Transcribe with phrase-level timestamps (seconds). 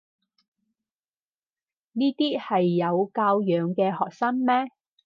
[1.93, 4.71] 呢啲係有教養嘅學生咩？